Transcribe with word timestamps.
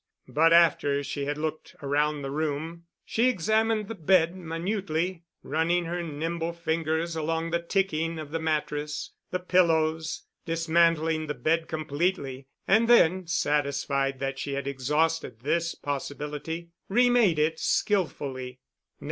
But 0.29 0.51
after 0.51 1.03
she 1.03 1.25
had 1.25 1.37
looked 1.37 1.75
around 1.79 2.23
the 2.23 2.31
room, 2.31 2.85
she 3.05 3.29
examined 3.29 3.87
the 3.87 3.93
bed 3.93 4.35
minutely, 4.35 5.25
running 5.43 5.85
her 5.85 6.01
nimble 6.01 6.53
fingers 6.53 7.15
along 7.15 7.51
the 7.51 7.61
ticking 7.61 8.17
of 8.17 8.31
the 8.31 8.39
mattress, 8.39 9.11
the 9.29 9.37
pillows, 9.37 10.23
dismantling 10.43 11.27
the 11.27 11.35
bed 11.35 11.67
completely, 11.67 12.47
and 12.67 12.87
then 12.87 13.27
satisfied 13.27 14.17
that 14.17 14.39
she 14.39 14.53
had 14.53 14.65
exhausted 14.65 15.41
this 15.41 15.75
possibility, 15.75 16.69
remade 16.89 17.37
it 17.37 17.59
skillfully. 17.59 18.59